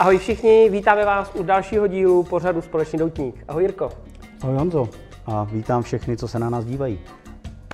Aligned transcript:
Ahoj 0.00 0.18
všichni, 0.18 0.68
vítáme 0.70 1.04
vás 1.04 1.30
u 1.34 1.42
dalšího 1.42 1.86
dílu 1.86 2.22
pořadu 2.22 2.62
Společný 2.62 2.98
doutník. 2.98 3.44
Ahoj 3.48 3.62
Jirko. 3.62 3.90
Ahoj 4.42 4.56
Honzo 4.56 4.88
a 5.26 5.44
vítám 5.44 5.82
všechny, 5.82 6.16
co 6.16 6.28
se 6.28 6.38
na 6.38 6.50
nás 6.50 6.64
dívají. 6.64 7.00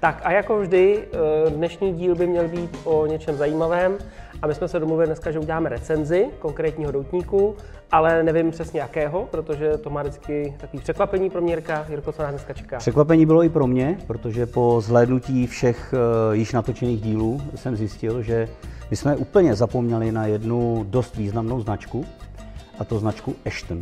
Tak 0.01 0.21
a 0.25 0.33
jako 0.33 0.61
vždy, 0.61 1.05
eh, 1.47 1.51
dnešní 1.51 1.93
díl 1.93 2.15
by 2.15 2.27
měl 2.27 2.49
být 2.49 2.79
o 2.85 3.07
něčem 3.07 3.37
zajímavém 3.37 3.99
a 4.43 4.47
my 4.47 4.55
jsme 4.55 4.69
se 4.69 4.81
domluvili 4.81 5.07
dneska, 5.07 5.31
že 5.31 5.39
uděláme 5.39 5.69
recenzi 5.69 6.27
konkrétního 6.39 6.93
doutníku, 6.93 7.57
ale 7.91 8.23
nevím 8.23 8.51
přesně 8.51 8.81
jakého, 8.81 9.29
protože 9.31 9.79
to 9.79 9.91
má 9.91 10.03
vždycky 10.03 10.55
takový 10.59 10.83
překvapení 10.83 11.31
pro 11.31 11.41
mě, 11.41 11.53
Jirka. 11.53 11.87
Jirko, 11.89 12.13
co 12.13 12.23
nás 12.23 12.31
dneska 12.31 12.53
čeká? 12.53 12.79
Překvapení 12.79 13.27
bylo 13.27 13.43
i 13.43 13.49
pro 13.49 13.67
mě, 13.67 13.99
protože 14.07 14.47
po 14.47 14.81
zhlédnutí 14.81 15.47
všech 15.47 15.95
uh, 16.29 16.35
již 16.35 16.53
natočených 16.53 17.01
dílů 17.01 17.43
jsem 17.55 17.77
zjistil, 17.77 18.23
že 18.23 18.49
my 18.91 18.97
jsme 18.97 19.17
úplně 19.17 19.55
zapomněli 19.55 20.13
na 20.13 20.27
jednu 20.27 20.87
dost 20.89 21.17
významnou 21.17 21.61
značku, 21.61 22.05
a 22.79 22.85
to 22.85 22.99
značku 22.99 23.35
Ashton. 23.47 23.81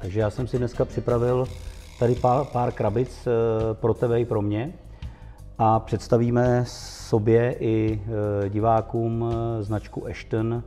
Takže 0.00 0.20
já 0.20 0.30
jsem 0.30 0.46
si 0.46 0.58
dneska 0.58 0.84
připravil 0.84 1.46
tady 1.98 2.14
pár, 2.14 2.44
pár 2.44 2.72
krabic 2.72 3.26
uh, 3.26 3.32
pro 3.74 3.94
tebe 3.94 4.20
i 4.20 4.24
pro 4.24 4.42
mě 4.42 4.72
a 5.58 5.80
představíme 5.80 6.64
sobě 6.66 7.54
i 7.60 8.02
uh, 8.02 8.48
divákům 8.48 9.24
značku 9.60 10.06
Ashton, 10.06 10.62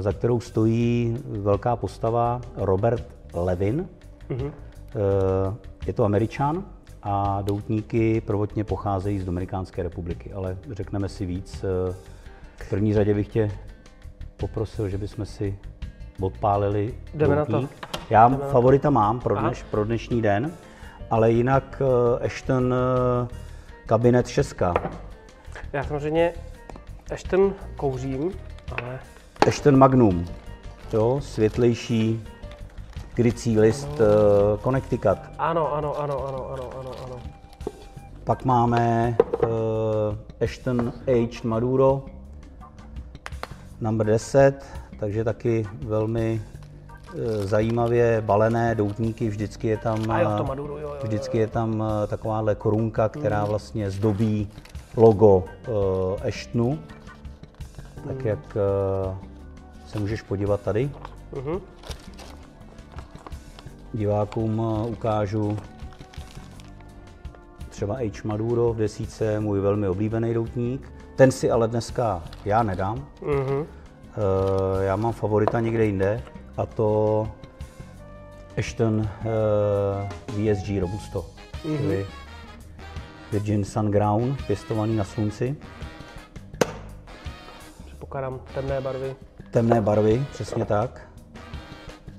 za 0.00 0.12
kterou 0.12 0.40
stojí 0.40 1.16
velká 1.24 1.76
postava 1.76 2.40
Robert 2.56 3.04
Levin. 3.34 3.88
Mm-hmm. 4.30 4.52
Je 5.86 5.92
to 5.92 6.04
američan 6.04 6.64
a 7.02 7.42
doutníky 7.42 8.20
prvotně 8.20 8.64
pocházejí 8.64 9.18
z 9.18 9.24
Dominikánské 9.24 9.82
republiky, 9.82 10.32
ale 10.32 10.56
řekneme 10.70 11.08
si 11.08 11.26
víc. 11.26 11.64
V 12.56 12.70
první 12.70 12.94
řadě 12.94 13.14
bych 13.14 13.28
tě 13.28 13.50
poprosil, 14.36 14.88
že 14.88 14.98
bychom 14.98 15.26
si 15.26 15.58
odpálili 16.20 16.94
Jdeme 17.14 17.36
doutník. 17.36 17.54
na 17.54 17.60
to. 17.60 17.68
Já 18.10 18.28
Jdeme 18.28 18.40
na 18.40 18.46
to. 18.46 18.52
favorita 18.52 18.90
mám 18.90 19.20
pro, 19.20 19.36
dneš, 19.36 19.62
pro 19.62 19.84
dnešní 19.84 20.22
den, 20.22 20.52
ale 21.10 21.32
jinak 21.32 21.82
uh, 21.82 22.26
Ashton 22.26 22.74
kabinet 23.86 24.28
6. 24.28 24.62
Já 25.72 25.84
samozřejmě 25.84 26.32
Ashton 27.12 27.54
kouřím, 27.76 28.32
ale 28.78 28.98
Ashton 29.46 29.76
Magnum, 29.76 30.24
jo, 30.92 31.20
světlejší 31.22 32.24
krycí 33.14 33.60
list 33.60 33.88
uh, 33.88 34.60
Connecticut. 34.62 35.18
ano, 35.38 35.74
ano, 35.74 35.98
ano, 36.00 36.26
ano, 36.28 36.50
ano, 36.52 36.70
ano, 36.80 36.90
ano. 37.06 37.16
Pak 38.24 38.44
máme 38.44 39.16
uh, 39.42 40.44
Ashton 40.44 40.92
Aged 41.06 41.44
Maduro, 41.44 42.04
number 43.80 44.06
10, 44.06 44.64
takže 45.00 45.24
taky 45.24 45.66
velmi 45.86 46.42
uh, 47.14 47.20
zajímavě 47.44 48.20
balené 48.20 48.74
doutníky, 48.74 49.28
vždycky 49.28 49.68
je 49.68 49.76
tam, 49.76 50.10
A 50.10 50.20
jo, 50.20 50.30
to 50.36 50.44
Maduro, 50.44 50.78
jo, 50.78 50.88
jo, 50.88 51.00
vždycky 51.02 51.38
je 51.38 51.46
tam 51.46 51.80
uh, 51.80 51.86
takováhle 52.06 52.54
korunka, 52.54 53.08
která 53.08 53.44
vlastně 53.44 53.90
zdobí 53.90 54.48
logo 54.96 55.36
uh, 55.36 55.44
Ashtonu, 56.28 56.78
tak 58.08 58.24
jak 58.24 58.56
uh, 58.56 59.31
se 59.92 59.98
můžeš 59.98 60.22
podívat 60.22 60.60
tady. 60.60 60.90
Mhm. 61.36 61.60
Divákům 63.92 64.58
uh, 64.58 64.86
ukážu 64.90 65.58
třeba 67.68 67.94
H. 67.96 68.24
Maduro 68.24 68.72
v 68.72 68.76
desíce, 68.76 69.40
můj 69.40 69.60
velmi 69.60 69.88
oblíbený 69.88 70.34
doutník. 70.34 70.92
Ten 71.16 71.30
si 71.32 71.50
ale 71.50 71.68
dneska 71.68 72.22
já 72.44 72.62
nedám. 72.62 73.06
Mhm. 73.22 73.66
Eh, 74.80 74.84
Já 74.84 74.96
mám 74.96 75.12
favorita 75.12 75.60
někde 75.60 75.84
jinde 75.84 76.22
a 76.56 76.66
to 76.66 77.28
Ashton 78.58 79.08
eh, 79.08 80.08
VSG 80.28 80.80
Robusto, 80.80 81.26
čili 81.62 82.06
Virgin 83.32 83.64
Sun 83.64 83.90
Ground, 83.90 84.46
pěstovaný 84.46 84.96
na 84.96 85.04
slunci. 85.04 85.56
Předpokládám 87.86 88.40
temné 88.54 88.80
barvy. 88.80 89.16
Temné 89.52 89.80
barvy, 89.80 90.26
přesně 90.32 90.64
tak. 90.64 91.00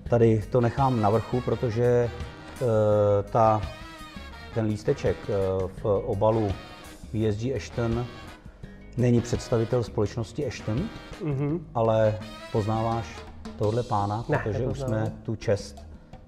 Tady 0.09 0.43
to 0.51 0.61
nechám 0.61 1.01
na 1.01 1.09
vrchu, 1.09 1.41
protože 1.41 1.83
eh, 1.85 2.65
ta, 3.31 3.61
ten 4.53 4.65
lísteček 4.65 5.17
eh, 5.29 5.33
v 5.81 5.85
obalu 5.85 6.51
VSG 7.13 7.45
Ashton 7.55 8.05
není 8.97 9.21
představitel 9.21 9.83
společnosti 9.83 10.47
Ashton, 10.47 10.81
Mhm. 11.23 11.67
ale 11.75 12.19
poznáváš 12.51 13.05
tohle 13.57 13.83
pána, 13.83 14.25
Ne, 14.29 14.37
protože 14.43 14.67
už 14.67 14.79
jsme 14.79 15.11
tu 15.23 15.35
čest 15.35 15.75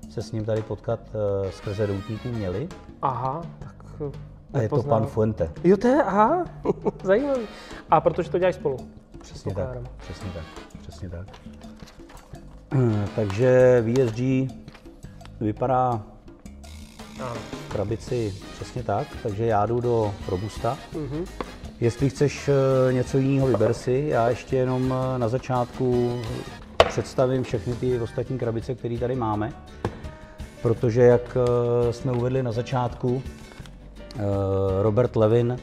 se 0.09 0.21
s 0.21 0.31
ním 0.31 0.45
tady 0.45 0.61
potkat 0.61 0.99
uh, 1.43 1.49
skrze 1.49 1.87
doutníků 1.87 2.27
měli. 2.27 2.67
Aha, 3.01 3.41
tak 3.59 3.75
A 4.53 4.59
je 4.61 4.69
to 4.69 4.83
pan 4.83 5.05
Fuente. 5.05 5.51
Jo, 5.63 5.77
to 5.77 5.87
je, 5.87 6.03
aha, 6.03 6.45
zajímavý. 7.03 7.41
A 7.91 8.01
protože 8.01 8.29
to 8.29 8.37
dělají 8.37 8.53
spolu. 8.53 8.77
Přesně 9.21 9.55
tak, 9.55 9.77
přesně 9.97 10.29
tak, 10.33 10.43
přesně 10.95 11.09
tak. 11.09 11.27
Takže 13.15 13.83
VSG 13.87 14.19
vypadá 15.41 16.01
v 17.43 17.69
krabici 17.69 18.33
přesně 18.55 18.83
tak, 18.83 19.07
takže 19.23 19.45
já 19.45 19.65
jdu 19.65 19.79
do 19.79 20.13
Robusta. 20.27 20.77
Mhm. 20.93 21.25
Jestli 21.79 22.09
chceš 22.09 22.49
eh, 22.49 22.93
něco 22.93 23.17
jiného, 23.17 23.47
vyber 23.47 23.73
si. 23.73 24.05
Já 24.07 24.29
ještě 24.29 24.55
jenom 24.55 24.93
eh, 24.93 25.19
na 25.19 25.27
začátku 25.29 26.19
představím 26.87 27.43
všechny 27.43 27.73
ty 27.73 27.99
ostatní 27.99 28.37
krabice, 28.37 28.75
které 28.75 28.97
tady 28.97 29.15
máme. 29.15 29.53
Protože, 30.61 31.01
jak 31.01 31.37
eh, 31.37 31.93
jsme 31.93 32.11
uvedli 32.11 32.43
na 32.43 32.51
začátku, 32.51 33.23
Robert 34.81 35.15
Levin 35.15 35.57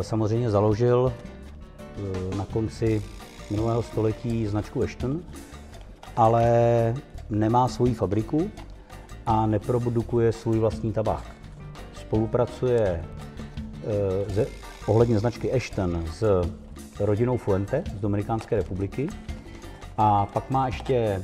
samozřejmě 0.00 0.50
založil 0.50 1.12
na 2.36 2.44
konci 2.44 3.02
minulého 3.50 3.82
století 3.82 4.46
značku 4.46 4.82
Ashton, 4.82 5.20
ale 6.16 6.44
nemá 7.30 7.68
svoji 7.68 7.94
fabriku 7.94 8.50
a 9.26 9.46
neprodukuje 9.46 10.32
svůj 10.32 10.58
vlastní 10.58 10.92
tabák. 10.92 11.24
Spolupracuje 11.94 12.80
eh, 12.80 14.32
ze, 14.32 14.46
ohledně 14.86 15.18
značky 15.18 15.52
Ashton 15.52 16.04
s 16.12 16.42
rodinou 17.00 17.36
Fuente 17.36 17.84
z 17.96 18.00
Dominikánské 18.00 18.56
republiky 18.56 19.08
a 19.98 20.26
pak 20.26 20.50
má 20.50 20.66
ještě 20.66 21.22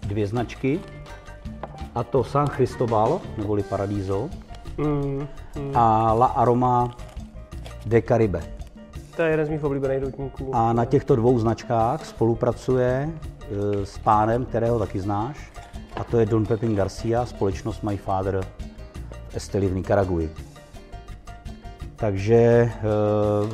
dvě 0.00 0.26
značky, 0.26 0.80
a 1.94 2.04
to 2.04 2.24
San 2.24 2.46
Cristobal, 2.46 3.20
neboli 3.38 3.62
Paradiso, 3.62 4.30
Mm, 4.76 5.24
a 5.74 6.12
La 6.12 6.26
Aroma 6.36 6.92
de 7.86 8.02
Caribe. 8.02 8.55
To 9.16 9.22
je 9.22 9.30
jeden 9.30 9.46
z 9.46 9.48
mých 9.48 9.64
oblíbených 9.64 10.00
doutníků. 10.00 10.50
A 10.54 10.72
na 10.72 10.84
těchto 10.84 11.16
dvou 11.16 11.38
značkách 11.38 12.06
spolupracuje 12.06 13.08
e, 13.82 13.86
s 13.86 13.98
pánem, 13.98 14.44
kterého 14.44 14.78
taky 14.78 15.00
znáš, 15.00 15.52
a 15.96 16.04
to 16.04 16.18
je 16.18 16.26
Don 16.26 16.46
Pepin 16.46 16.74
Garcia, 16.76 17.26
společnost 17.26 17.82
My 17.82 17.96
Father 17.96 18.44
Esteli 19.34 19.68
v 19.68 19.74
Nicaraguji. 19.74 20.30
Takže 21.96 22.36
e, 22.36 22.70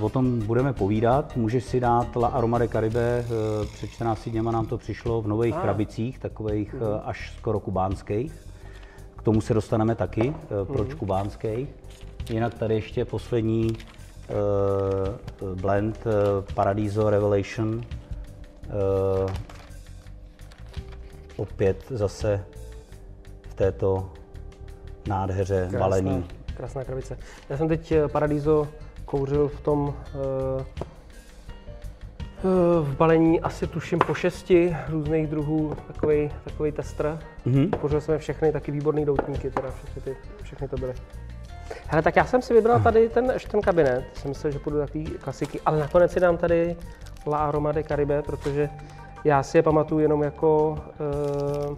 o 0.00 0.09
tom 0.09 0.41
budeme 0.41 0.73
povídat. 0.73 1.37
Můžeš 1.37 1.65
si 1.65 1.81
dát 1.81 2.17
La 2.17 2.29
Aroma 2.29 2.58
de 2.58 2.69
Caribe, 2.69 3.19
e, 3.19 3.25
před 3.67 3.91
14 3.91 4.29
dněma 4.29 4.50
nám 4.50 4.67
to 4.67 4.79
přišlo 4.79 5.23
v 5.23 5.29
nových 5.29 5.55
Ah. 5.55 5.62
krabicích, 5.62 6.19
takových 6.19 6.75
e, 6.75 7.00
až 7.05 7.32
skoro 7.38 7.61
kubánských. 7.61 8.32
K 9.17 9.23
tomu 9.23 9.41
se 9.41 9.55
dostaneme 9.55 9.94
taky, 9.94 10.35
proč 10.65 10.94
kubánských. 10.94 11.69
Jinak 12.31 12.55
tady 12.55 12.75
ještě 12.75 13.05
poslední 13.05 13.76
blend 15.55 16.06
uh, 16.06 16.12
Paradiso 16.55 17.11
Revelation. 17.11 17.75
Uh, 17.75 19.31
opět 21.37 21.84
zase 21.90 22.44
v 23.49 23.55
této 23.55 24.11
nádheře 25.08 25.69
balený. 25.79 26.26
krásná 26.56 26.84
krabice. 26.84 27.19
Já 27.49 27.56
jsem 27.56 27.69
teď 27.69 27.93
eh, 27.93 28.08
Paradiso 28.08 28.69
kouřil 29.05 29.49
v 29.49 29.61
tom 29.61 29.94
eh, 30.06 30.64
eh, 30.79 32.43
v 32.81 32.96
balení 32.96 33.40
asi 33.40 33.67
tuším 33.67 33.99
po 33.99 34.14
šesti 34.14 34.76
různých 34.88 35.26
druhů, 35.26 35.76
takový, 35.87 36.31
takový 36.44 36.73
testr. 36.73 37.19
Mhm. 37.44 37.70
Kouřil 37.70 38.00
jsem 38.00 38.12
je 38.12 38.19
všechny, 38.19 38.52
taky 38.52 38.73
výborný 38.73 39.05
doutníky, 39.05 39.50
teda 39.50 39.70
všechny, 39.70 40.02
ty, 40.02 40.17
všechny 40.43 40.69
to 40.69 40.76
byly. 40.76 40.94
Hele, 41.93 42.03
tak 42.03 42.17
já 42.17 42.25
jsem 42.25 42.43
si 42.43 42.55
vybral 42.55 42.81
tady 42.81 43.09
ten, 43.09 43.33
ten 43.50 43.61
kabinet, 43.61 44.05
jsem 44.15 44.29
myslel, 44.29 44.53
že 44.53 44.59
půjdu 44.59 44.79
takový 44.79 45.05
klasiky, 45.05 45.61
ale 45.67 45.79
nakonec 45.79 46.12
si 46.12 46.21
dám 46.21 46.37
tady 46.37 46.77
La 47.27 47.39
Aroma 47.39 47.73
de 47.73 47.83
Caribe, 47.83 48.23
protože 48.23 48.69
já 49.25 49.43
si 49.43 49.59
je 49.59 49.62
pamatuju 49.62 50.00
jenom 50.00 50.23
jako 50.23 50.79
uh, 51.69 51.77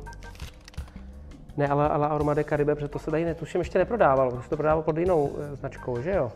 Ne, 1.56 1.68
ale, 1.68 1.88
ale 1.88 2.08
Aroma 2.08 2.34
de 2.34 2.44
Caribe, 2.44 2.74
protože 2.74 2.88
to 2.88 2.98
se 2.98 3.10
tady 3.10 3.24
netuším, 3.24 3.60
ještě 3.60 3.78
neprodávalo, 3.78 4.30
protože 4.30 4.48
to 4.48 4.56
prodávalo 4.56 4.82
pod 4.82 4.98
jinou 4.98 5.30
eh, 5.38 5.56
značkou, 5.56 6.02
že 6.02 6.10
jo? 6.10 6.32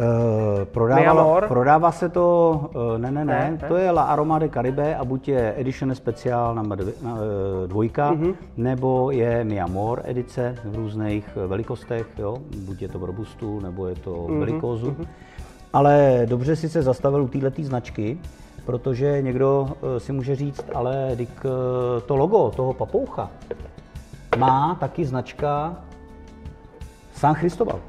Uh, 0.00 0.64
prodávalo, 0.64 1.40
prodává 1.48 1.92
se 1.92 2.08
to, 2.08 2.60
uh, 2.74 2.98
ne, 2.98 3.10
ne, 3.10 3.24
ne, 3.24 3.58
ne, 3.60 3.68
to 3.68 3.76
je 3.76 3.90
La 3.90 4.02
Aroma 4.02 4.38
de 4.38 4.48
Caribe 4.48 4.96
a 4.96 5.04
buď 5.04 5.28
je 5.28 5.54
Edition 5.56 5.94
Special 5.94 6.54
na, 6.54 6.76
dv, 6.76 6.92
na 7.02 7.18
dvojka, 7.66 8.12
mm-hmm. 8.12 8.34
nebo 8.56 9.10
je 9.10 9.44
Mi 9.44 9.60
Amor 9.60 10.02
edice 10.04 10.56
v 10.64 10.74
různých 10.74 11.38
velikostech, 11.46 12.06
jo? 12.18 12.36
buď 12.56 12.82
je 12.82 12.88
to 12.88 12.98
v 12.98 13.04
Robustu, 13.04 13.60
nebo 13.60 13.86
je 13.86 13.94
to 13.94 14.10
mm-hmm. 14.10 14.38
velikózu. 14.38 14.90
Mm-hmm. 14.90 15.06
Ale 15.72 16.22
dobře 16.24 16.56
si 16.56 16.68
se 16.68 16.82
zastavil 16.82 17.22
u 17.22 17.28
této 17.28 17.62
značky, 17.62 18.18
protože 18.66 19.22
někdo 19.22 19.68
si 19.98 20.12
může 20.12 20.36
říct, 20.36 20.64
ale 20.74 21.16
to 22.06 22.16
logo 22.16 22.50
toho 22.50 22.74
papoucha 22.74 23.30
má 24.38 24.76
taky 24.80 25.04
značka 25.04 25.76
San 27.14 27.34
Cristobal. 27.34 27.80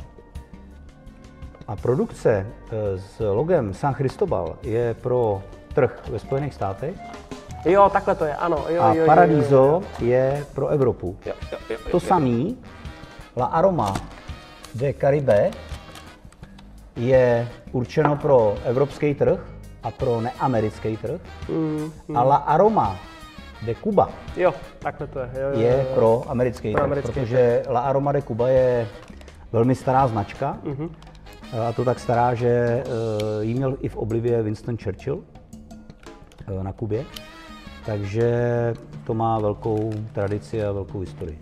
A 1.67 1.75
produkce 1.75 2.45
eh, 2.45 2.99
s 2.99 3.19
logem 3.19 3.73
San 3.73 3.93
Cristobal 3.93 4.57
je 4.63 4.93
pro 4.93 5.41
trh 5.73 6.01
ve 6.09 6.19
Spojených 6.19 6.53
státech. 6.53 6.95
Jo, 7.65 7.89
takhle 7.89 8.15
to 8.15 8.25
je, 8.25 8.35
ano. 8.35 8.65
Jo, 8.67 8.81
a 8.81 8.93
jo, 8.93 9.05
Paradiso 9.05 9.55
jo, 9.55 9.63
jo, 9.63 9.83
jo. 9.99 10.07
je 10.07 10.45
pro 10.55 10.67
Evropu. 10.67 11.17
Jo, 11.25 11.33
jo, 11.51 11.57
jo, 11.69 11.77
to 11.91 11.97
jo. 11.97 11.99
samý, 11.99 12.57
La 13.37 13.45
Aroma 13.45 13.93
de 14.75 14.93
Caribe 14.93 15.51
je 16.95 17.47
určeno 17.71 18.15
pro 18.15 18.55
evropský 18.65 19.15
trh 19.15 19.39
a 19.83 19.91
pro 19.91 20.21
neamerický 20.21 20.97
trh. 20.97 21.21
Mm, 21.49 21.91
mm. 22.07 22.17
A 22.17 22.23
La 22.23 22.35
Aroma 22.35 22.95
de 23.65 23.75
Cuba 23.75 24.09
jo, 24.37 24.53
takhle 24.79 25.07
to 25.07 25.19
je. 25.19 25.29
Jo, 25.33 25.49
jo, 25.53 25.59
je 25.59 25.85
pro 25.95 26.23
americký 26.27 26.73
pro 26.73 26.83
americký 26.83 27.13
protože. 27.13 27.63
La 27.69 27.79
Aroma 27.79 28.11
de 28.11 28.21
Cuba 28.21 28.49
je 28.49 28.87
velmi 29.51 29.75
stará 29.75 30.07
značka. 30.07 30.57
Mm-hmm. 30.63 30.89
A 31.69 31.73
to 31.73 31.85
tak 31.85 31.99
stará, 31.99 32.33
že 32.33 32.83
uh, 32.87 33.43
jí 33.43 33.53
měl 33.53 33.77
i 33.81 33.89
v 33.89 33.95
oblibě 33.95 34.43
Winston 34.43 34.77
Churchill 34.77 35.15
uh, 35.15 36.63
na 36.63 36.73
Kubě. 36.73 37.05
Takže 37.85 38.73
to 39.03 39.13
má 39.13 39.39
velkou 39.39 39.91
tradici 40.13 40.63
a 40.63 40.71
velkou 40.71 40.99
historii. 40.99 41.39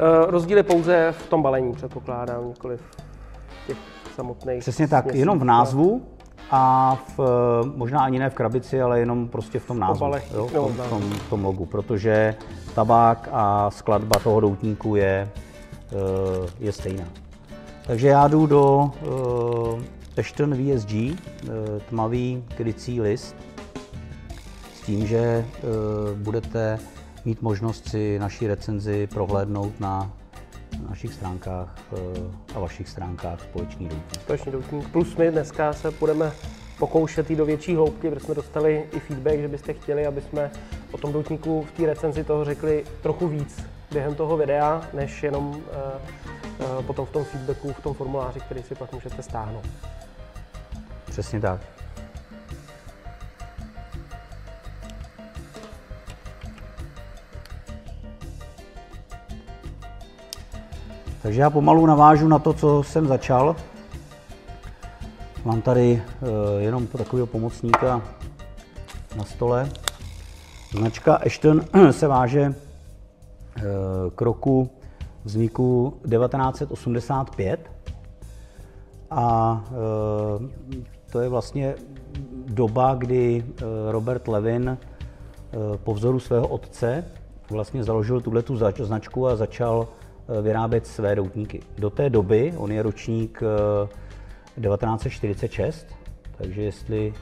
Uh, 0.00 0.30
rozdíl 0.30 0.56
je 0.56 0.62
pouze 0.62 1.12
v 1.12 1.26
tom 1.26 1.42
balení, 1.42 1.72
předpokládám, 1.72 2.48
nikoli 2.48 2.76
v 2.76 2.96
těch 3.66 3.76
samotných. 4.14 4.60
Přesně 4.60 4.88
tak, 4.88 5.04
směsích, 5.04 5.20
jenom 5.20 5.38
v 5.38 5.44
názvu 5.44 6.02
a 6.52 6.94
v, 7.18 7.20
možná 7.76 8.00
ani 8.00 8.18
ne 8.18 8.30
v 8.30 8.34
krabici, 8.34 8.82
ale 8.82 9.00
jenom 9.00 9.28
prostě 9.28 9.58
v 9.58 9.66
tom 9.66 9.78
názvu, 9.78 10.12
jo, 10.34 10.46
v, 10.46 10.52
tom, 10.52 10.72
v, 10.72 10.88
tom, 10.88 11.02
v 11.02 11.30
tom 11.30 11.44
logu, 11.44 11.66
protože 11.66 12.34
tabák 12.74 13.28
a 13.32 13.70
skladba 13.70 14.20
toho 14.20 14.40
doutníku 14.40 14.96
je, 14.96 15.28
je 16.60 16.72
stejná. 16.72 17.04
Takže 17.86 18.08
já 18.08 18.28
jdu 18.28 18.46
do 18.46 18.90
uh, 19.06 19.82
Ashton 20.18 20.54
VSG, 20.54 20.92
tmavý 21.88 22.44
krycí 22.56 23.00
list, 23.00 23.36
s 24.74 24.80
tím, 24.80 25.06
že 25.06 25.44
budete 26.14 26.78
mít 27.24 27.42
možnost 27.42 27.88
si 27.88 28.18
naší 28.18 28.46
recenzi 28.46 29.06
prohlédnout 29.06 29.80
na 29.80 30.10
našich 30.88 31.14
stránkách 31.14 31.68
uh, 31.92 31.98
a 32.54 32.58
vašich 32.58 32.88
stránkách 32.88 33.40
Společný 33.40 33.88
doutník. 33.88 34.20
Společný 34.20 34.52
doutník. 34.52 34.88
Plus 34.88 35.16
my 35.16 35.30
dneska 35.30 35.72
se 35.72 35.90
budeme 35.90 36.32
pokoušet 36.78 37.30
jít 37.30 37.36
do 37.36 37.46
větší 37.46 37.74
hloubky, 37.74 38.10
protože 38.10 38.24
jsme 38.26 38.34
dostali 38.34 38.84
i 38.92 39.00
feedback, 39.00 39.38
že 39.38 39.48
byste 39.48 39.72
chtěli, 39.72 40.06
aby 40.06 40.20
jsme 40.20 40.50
o 40.92 40.98
tom 40.98 41.12
doutníku 41.12 41.62
v 41.62 41.72
té 41.72 41.86
recenzi 41.86 42.24
toho 42.24 42.44
řekli 42.44 42.84
trochu 43.02 43.28
víc 43.28 43.64
během 43.92 44.14
toho 44.14 44.36
videa, 44.36 44.82
než 44.92 45.22
jenom 45.22 45.48
uh, 45.48 45.56
uh, 45.56 46.84
potom 46.84 47.06
v 47.06 47.10
tom 47.10 47.24
feedbacku, 47.24 47.72
v 47.72 47.80
tom 47.80 47.94
formuláři, 47.94 48.40
který 48.40 48.62
si 48.62 48.74
pak 48.74 48.92
můžete 48.92 49.22
stáhnout. 49.22 49.66
Přesně 51.04 51.40
tak. 51.40 51.81
Takže 61.22 61.40
já 61.40 61.50
pomalu 61.50 61.86
navážu 61.86 62.28
na 62.28 62.38
to, 62.38 62.52
co 62.52 62.82
jsem 62.82 63.06
začal. 63.06 63.56
Mám 65.44 65.62
tady 65.62 66.02
uh, 66.02 66.28
jenom 66.58 66.86
takového 66.86 67.26
pomocníka 67.26 68.02
na 69.16 69.24
stole. 69.24 69.68
Značka 70.78 71.14
Ashton 71.14 71.60
se 71.90 72.08
váže 72.08 72.54
Eh, 73.56 74.10
k 74.14 74.20
roku 74.22 74.70
vzniku 75.24 75.94
1985 76.10 77.70
a 79.10 79.64
eh, 79.68 80.48
to 81.12 81.20
je 81.20 81.28
vlastně 81.28 81.74
doba, 82.46 82.94
kdy 82.94 83.44
eh, 83.44 83.64
Robert 83.92 84.28
Levin 84.28 84.78
po 85.84 85.94
vzoru 85.94 86.20
svého 86.20 86.48
otce 86.48 87.04
vlastně 87.50 87.84
založil 87.84 88.20
tuhle 88.20 88.42
tu 88.42 88.56
značku 88.78 89.26
a 89.28 89.36
začal 89.36 89.88
vyrábět 90.42 90.86
své 90.86 91.14
doutníky. 91.14 91.60
Do 91.78 91.90
té 91.90 92.10
doby, 92.10 92.54
on 92.56 92.72
je 92.72 92.82
ročník 92.82 93.42
1946, 94.60 95.86
takže 96.38 96.62
jestli 96.62 97.14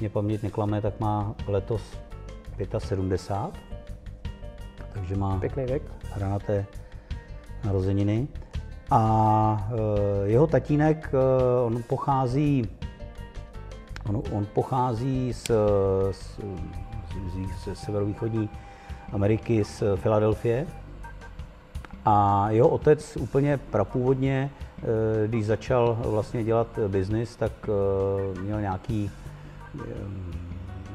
mě 0.00 0.08
paměť 0.08 0.42
neklame, 0.42 0.80
tak 0.80 1.00
má 1.00 1.34
letos 1.46 1.82
75 2.78 3.72
takže 4.92 5.16
má 5.16 5.38
Pěkný 5.38 5.64
věk. 5.64 5.82
hranaté 6.14 6.66
narozeniny. 7.64 8.28
A 8.90 9.70
e, 10.26 10.28
jeho 10.28 10.46
tatínek, 10.46 11.12
on 11.64 11.82
pochází, 11.82 12.68
on, 14.08 14.22
on 14.32 14.46
pochází 14.46 15.32
z, 15.32 15.50
z, 16.10 16.40
z, 17.32 17.74
z 17.74 17.78
severovýchodní 17.78 18.50
Ameriky, 19.12 19.64
z 19.64 19.82
Filadelfie. 19.96 20.66
A 22.04 22.46
jeho 22.50 22.68
otec 22.68 23.16
úplně 23.16 23.56
prapůvodně, 23.56 24.50
e, 25.24 25.28
když 25.28 25.46
začal 25.46 25.98
vlastně 26.04 26.44
dělat 26.44 26.78
biznis, 26.88 27.36
tak 27.36 27.52
měl 28.42 28.60
nějaký 28.60 29.10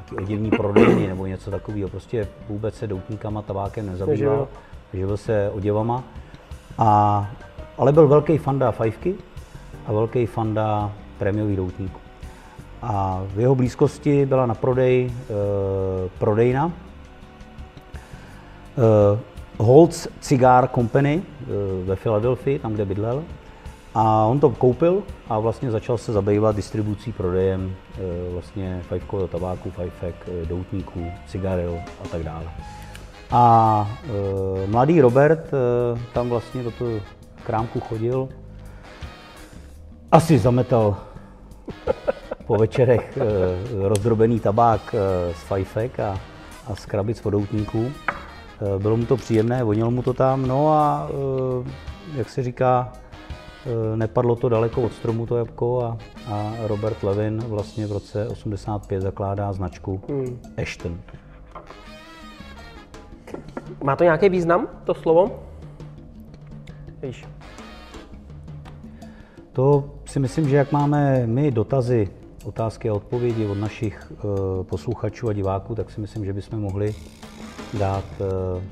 nějaký 0.10 0.26
oděvní 0.26 0.50
prodejny 0.50 1.08
nebo 1.08 1.26
něco 1.26 1.52
takového. 1.52 1.90
Prostě 1.90 2.28
vůbec 2.50 2.76
se 2.76 2.88
doutníkama, 2.88 3.42
tabákem 3.42 3.86
nezabýval, 3.86 4.48
živil 4.94 5.18
se 5.18 5.52
oděvama. 5.54 6.04
A, 6.78 7.30
ale 7.78 7.92
byl 7.92 8.08
velký 8.08 8.38
fanda 8.38 8.72
fajfky 8.72 9.16
a 9.88 9.94
velký 9.94 10.26
fanda 10.26 10.92
prémiových 11.18 11.58
doutníků. 11.58 12.00
A 12.82 13.24
v 13.36 13.40
jeho 13.40 13.56
blízkosti 13.56 14.26
byla 14.26 14.46
na 14.46 14.56
prodej 14.56 15.06
e, 15.06 15.14
prodejna 16.20 16.72
e, 18.78 19.20
Holtz 19.58 20.08
Cigar 20.22 20.70
Company 20.76 21.22
e, 21.22 21.86
ve 21.86 21.96
Filadelfii, 21.96 22.60
tam, 22.60 22.74
kde 22.74 22.86
bydlel. 22.86 23.24
A 23.96 24.26
on 24.26 24.40
to 24.40 24.50
koupil 24.50 25.04
a 25.30 25.40
vlastně 25.40 25.72
začal 25.72 25.98
se 25.98 26.14
zabývat 26.14 26.56
distribucí, 26.56 27.12
prodejem 27.12 27.76
e, 27.98 28.32
vlastně 28.34 28.82
fajfkového 28.90 29.28
tabáku, 29.28 29.72
fajfek, 29.72 30.16
e, 30.28 30.46
doutníků, 30.46 31.06
cigaril 31.28 31.80
a 32.06 32.08
tak 32.08 32.24
dále. 32.24 32.46
A 33.32 33.92
e, 34.64 34.68
mladý 34.68 35.02
Robert 35.02 35.54
e, 35.54 36.00
tam 36.14 36.30
vlastně 36.30 36.64
do 36.64 36.72
toho 36.72 36.92
krámku 37.44 37.80
chodil, 37.80 38.30
asi 40.12 40.40
zametal 40.40 40.98
po 42.46 42.56
večerech 42.58 43.18
e, 43.18 43.88
rozdrobený 43.88 44.40
tabák 44.40 44.96
e, 44.96 45.34
z 45.34 45.38
fajfek 45.40 46.00
a, 46.00 46.20
a 46.68 46.76
z 46.76 46.86
krabic 46.86 47.24
vodoutníků. 47.24 47.92
E, 48.62 48.80
bylo 48.80 48.98
mu 48.98 49.06
to 49.06 49.18
příjemné, 49.18 49.64
vonilo 49.64 49.92
mu 49.92 50.02
to 50.02 50.14
tam, 50.14 50.48
no 50.48 50.74
a 50.74 51.10
e, 52.16 52.18
jak 52.18 52.30
se 52.30 52.44
říká, 52.44 52.92
Eh, 53.68 53.98
nepadlo 53.98 54.36
to 54.36 54.50
daleko 54.50 54.82
od 54.82 54.94
stromu 54.94 55.26
to 55.26 55.38
jabko 55.38 55.84
a, 55.84 55.98
a 56.28 56.54
Robert 56.68 57.04
Levin 57.04 57.40
vlastně 57.40 57.88
v 57.88 57.92
roce 57.92 58.28
85 58.28 59.02
zakládá 59.02 59.54
značku 59.54 60.02
hmm. 60.10 60.40
Ashton. 60.62 61.00
Má 63.84 63.96
to 63.96 64.04
nějaký 64.04 64.30
význam, 64.30 64.68
to 64.84 64.94
slovo? 64.94 65.40
Víš. 67.02 67.26
To 69.54 69.90
si 70.06 70.20
myslím, 70.20 70.50
že 70.50 70.56
jak 70.56 70.72
máme 70.72 71.28
my 71.28 71.52
dotazy, 71.52 72.10
otázky 72.46 72.90
a 72.90 72.94
odpovědi 72.94 73.46
od 73.46 73.58
našich 73.58 74.12
uh, 74.12 74.64
posluchačů 74.64 75.30
a 75.30 75.34
diváků, 75.34 75.76
tak 75.76 75.92
si 75.92 76.02
myslím, 76.02 76.26
že 76.26 76.34
bychom 76.34 76.60
mohli 76.60 76.96
dát 77.74 78.06
uh, 78.20 78.64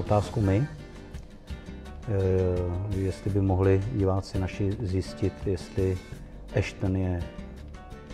otázku 0.00 0.40
my. 0.40 0.66
Eh, 2.08 2.98
jestli 2.98 3.30
by 3.30 3.40
mohli 3.40 3.80
diváci 3.92 4.38
naši 4.38 4.76
zjistit, 4.80 5.32
jestli 5.46 5.98
Ashton 6.58 6.96
je 6.96 7.22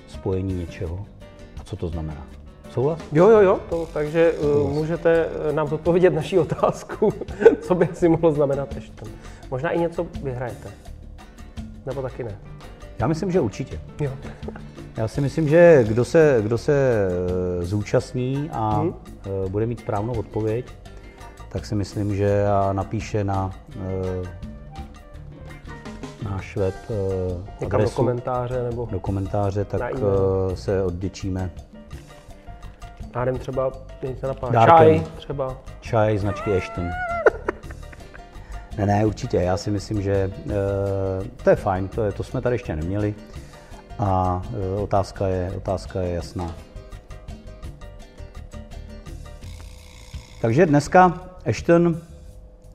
spojení 0.09 0.55
něčeho 0.55 1.07
a 1.61 1.65
co 1.65 1.77
to 1.77 1.89
znamená. 1.89 2.27
Souhlas? 2.71 3.01
Jo, 3.13 3.29
jo, 3.29 3.41
jo, 3.41 3.61
to, 3.71 3.89
takže 3.93 4.33
uh, 4.33 4.71
můžete 4.71 5.29
nám 5.53 5.73
odpovědět 5.73 6.11
naší 6.11 6.39
otázku, 6.39 7.13
co 7.61 7.75
by 7.75 7.89
si 7.93 8.09
mohlo 8.09 8.33
znamenat 8.33 8.77
Ashton. 8.77 9.09
Možná 9.51 9.71
i 9.71 9.79
něco 9.79 10.07
vyhrajete. 10.23 10.71
Nebo 11.87 12.03
taky 12.03 12.25
ne. 12.25 12.39
Já 12.99 13.07
myslím, 13.07 13.31
že 13.31 13.41
určitě. 13.41 13.81
Jo. 14.01 14.11
Já 14.97 15.09
si 15.09 15.21
myslím, 15.21 15.49
že 15.49 15.85
kdo 15.89 16.05
se, 16.05 16.41
kdo 16.43 16.59
se 16.59 17.09
zúčastní 17.61 18.51
a 18.53 18.79
hmm. 18.79 18.95
bude 19.49 19.67
mít 19.67 19.81
správnou 19.81 20.13
odpověď, 20.15 20.67
tak 21.49 21.67
si 21.67 21.75
myslím, 21.75 22.17
že 22.17 22.45
napíše 22.73 23.25
na 23.25 23.51
náš 26.31 26.57
web 26.57 26.75
adresu, 27.67 27.91
do 27.91 27.97
komentáře 27.97 28.63
nebo 28.63 28.89
do 28.91 29.01
komentáře, 29.01 29.65
tak 29.65 29.93
se 30.55 30.83
odděčíme. 30.83 31.51
Dárem 33.15 33.39
třeba, 33.39 33.73
se 34.21 34.27
napadá, 34.27 34.67
čaj 34.67 35.03
třeba. 35.17 35.57
Čaj 35.81 36.19
značky 36.19 36.57
Ashton. 36.57 36.89
ne, 38.79 38.87
ne, 38.87 39.07
určitě. 39.07 39.37
Já 39.37 39.57
si 39.57 39.71
myslím, 39.71 40.03
že 40.03 40.31
uh, 40.47 40.53
to 41.45 41.51
je 41.51 41.57
fajn, 41.57 41.89
to, 41.89 42.05
je, 42.05 42.13
to 42.13 42.23
jsme 42.23 42.41
tady 42.41 42.55
ještě 42.55 42.77
neměli. 42.77 43.15
A 43.99 44.43
uh, 44.77 44.83
otázka, 44.83 45.27
je, 45.27 45.53
otázka 45.57 46.01
je 46.01 46.15
jasná. 46.15 46.55
Takže 50.41 50.67
dneska 50.67 51.21
Ashton 51.47 51.97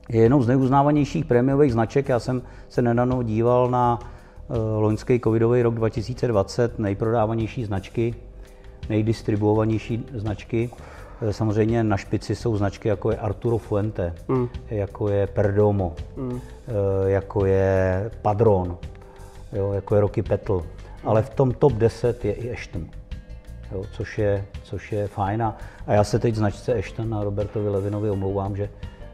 je 0.08 0.22
jednou 0.22 0.42
z 0.42 0.48
nejuznávanějších 0.48 1.24
prémiových 1.24 1.72
značek. 1.72 2.08
Já 2.08 2.18
jsem 2.18 2.42
se 2.68 2.82
nedávno 2.82 3.22
díval 3.22 3.70
na 3.70 3.98
uh, 3.98 4.56
loňský 4.82 5.20
covidový 5.20 5.62
rok 5.62 5.74
2020, 5.74 6.78
nejprodávanější 6.78 7.64
značky, 7.64 8.14
nejdistribuovanější 8.88 10.06
značky. 10.14 10.70
Eh, 11.22 11.32
samozřejmě 11.32 11.84
na 11.84 11.96
špici 11.96 12.36
jsou 12.36 12.56
značky 12.56 12.88
jako 12.88 13.10
je 13.10 13.16
Arturo 13.16 13.58
Fuente, 13.58 14.14
mm. 14.28 14.48
jako 14.70 15.08
je 15.08 15.26
Perdomo, 15.26 15.94
mm. 16.16 16.40
jako 17.06 17.44
je 17.44 18.10
Padron, 18.22 18.78
jo, 19.52 19.72
jako 19.72 19.94
je 19.94 20.00
Rocky 20.00 20.22
Petl. 20.22 20.62
Ale 21.04 21.22
v 21.22 21.30
tom 21.30 21.52
top 21.52 21.72
10 21.72 22.24
je 22.24 22.32
i 22.32 22.52
Ashton, 22.52 22.86
jo, 23.72 23.84
což, 23.92 24.18
je, 24.18 24.44
což 24.62 24.92
je 24.92 25.08
fajn. 25.08 25.42
A 25.42 25.56
já 25.86 26.04
se 26.04 26.18
teď 26.18 26.34
značce 26.34 26.74
Ashton 26.74 27.14
a 27.14 27.24
Robertovi 27.24 27.68
Levinovi 27.68 28.10
omlouvám, 28.10 28.56
že 28.56 28.68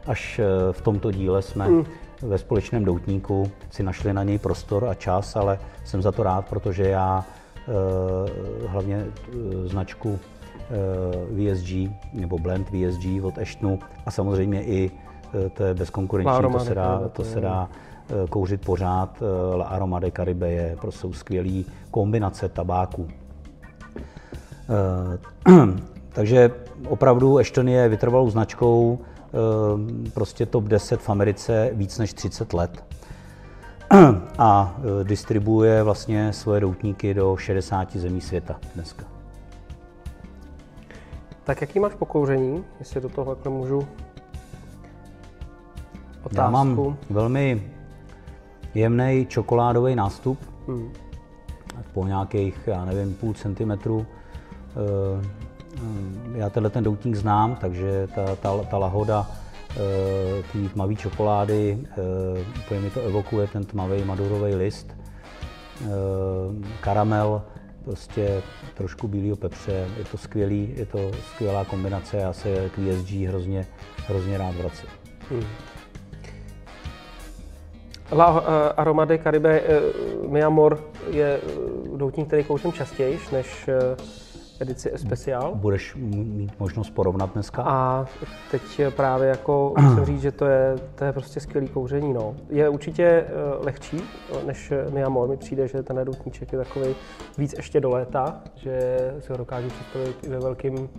až 0.07 0.39
eh, 0.39 0.73
v 0.73 0.81
tomto 0.81 1.11
díle 1.11 1.41
jsme 1.41 1.67
mm. 1.67 1.85
ve 2.21 2.37
společném 2.37 2.85
doutníku 2.85 3.51
si 3.69 3.83
našli 3.83 4.13
na 4.13 4.23
něj 4.23 4.37
prostor 4.37 4.85
a 4.85 4.93
čas, 4.93 5.35
ale 5.35 5.59
jsem 5.85 6.01
za 6.01 6.11
to 6.11 6.23
rád, 6.23 6.49
protože 6.49 6.89
já 6.89 7.25
hlavně 8.67 9.05
značku 9.65 10.19
Eh, 10.69 11.53
VSG 11.55 11.91
nebo 12.13 12.37
blend 12.37 12.69
VSG 12.69 13.23
od 13.23 13.37
Ashtonu 13.37 13.79
a 14.05 14.11
samozřejmě 14.11 14.63
i 14.63 14.91
eh, 15.45 15.49
to 15.49 15.63
je 15.63 15.73
bezkonkurenční, 15.73 16.51
to 16.51 16.59
se 16.59 16.75
dá, 16.75 17.09
to 17.13 17.23
se 17.23 17.41
dá 17.41 17.69
eh, 17.71 17.96
kouřit 18.29 18.65
pořád. 18.65 19.23
La 19.55 19.65
Aroma 19.65 19.99
de 19.99 20.11
Caribe 20.11 20.51
je 20.51 20.77
prostě 20.81 21.07
skvělý 21.11 21.65
kombinace 21.91 22.49
tabáku. 22.49 23.07
Takže 26.09 26.51
opravdu 26.89 27.37
Ashton 27.37 27.69
je 27.69 27.89
vytrvalou 27.89 28.29
značkou, 28.29 28.99
prostě 30.13 30.45
top 30.45 30.63
10 30.63 31.01
v 31.01 31.09
Americe 31.09 31.69
víc 31.73 31.97
než 31.97 32.13
30 32.13 32.53
let 32.53 32.83
a 34.37 34.77
distribuje 35.03 35.83
vlastně 35.83 36.33
svoje 36.33 36.61
doutníky 36.61 37.13
do 37.13 37.37
60 37.37 37.95
zemí 37.95 38.21
světa 38.21 38.59
dneska. 38.75 39.05
Tak 41.43 41.61
jaký 41.61 41.79
máš 41.79 41.93
pokouření, 41.93 42.63
jestli 42.79 43.01
do 43.01 43.09
toho 43.09 43.37
můžu 43.49 43.87
otázku? 46.23 46.41
Já 46.41 46.49
mám 46.49 46.97
velmi 47.09 47.71
jemný 48.75 49.25
čokoládový 49.29 49.95
nástup, 49.95 50.39
hmm. 50.67 50.93
po 51.93 52.05
nějakých, 52.05 52.59
já 52.67 52.85
nevím, 52.85 53.13
půl 53.13 53.33
centimetru. 53.33 54.05
Eh, 54.77 55.27
já 56.33 56.49
tenhle 56.49 56.69
ten 56.69 56.83
doutník 56.83 57.15
znám, 57.15 57.55
takže 57.55 58.07
ta, 58.15 58.35
ta, 58.35 58.63
ta 58.63 58.77
lahoda 58.77 59.27
eh, 59.71 59.75
té 60.53 60.69
tmavé 60.69 60.95
čokolády, 60.95 61.77
eh, 61.81 62.45
úplně 62.59 62.79
mi 62.79 62.89
to 62.89 63.01
evokuje 63.01 63.47
ten 63.47 63.65
tmavý 63.65 64.03
madurový 64.03 64.55
list, 64.55 64.97
karamel, 66.81 67.41
prostě 67.83 68.43
trošku 68.73 69.07
bílého 69.07 69.35
pepře. 69.35 69.87
Je 69.97 70.05
to 70.05 70.17
skvělý, 70.17 70.73
je 70.75 70.85
to 70.85 71.11
skvělá 71.33 71.65
kombinace, 71.65 72.17
já 72.17 72.33
se 72.33 72.69
k 72.69 72.77
VSG 72.77 73.27
hrozně, 73.27 73.65
hrozně 74.07 74.37
rád 74.37 74.55
vracím. 74.55 74.89
Hmm. 75.29 75.43
La 78.11 78.31
uh, 78.31 78.47
Aroma 78.77 79.05
de 79.05 79.17
Caribe 79.17 79.61
uh, 79.61 80.31
Mi 80.31 80.43
Amor 80.43 80.79
je 81.11 81.39
doutník, 81.95 82.27
který 82.27 82.43
kouřím 82.43 82.73
častěji 82.73 83.19
než 83.31 83.69
edici 84.59 84.93
Especial. 84.93 85.55
Budeš 85.55 85.95
mít 85.95 86.59
možnost 86.59 86.89
porovnat 86.89 87.33
dneska? 87.33 87.63
A 87.63 88.05
teď 88.51 88.61
právě 88.95 89.29
jako 89.29 89.73
musím 89.81 90.05
říct, 90.05 90.21
že 90.21 90.31
to 90.31 90.45
je, 90.45 90.75
to 90.95 91.03
je 91.03 91.13
prostě 91.13 91.39
skvělý 91.39 91.67
kouření. 91.67 92.13
No. 92.13 92.35
Je 92.49 92.69
určitě 92.69 93.25
lehčí 93.59 94.01
než 94.45 94.73
Miamor. 94.89 95.29
Mi 95.29 95.37
přijde, 95.37 95.67
že 95.67 95.83
ten 95.83 95.99
doutníček 96.03 96.51
je 96.51 96.57
takový 96.57 96.95
víc 97.37 97.53
ještě 97.53 97.79
do 97.79 97.89
léta, 97.89 98.41
že 98.55 98.97
si 99.19 99.31
ho 99.31 99.37
dokážu 99.37 99.67
představit 99.67 100.27
ve 100.27 100.39
velkým 100.39 100.89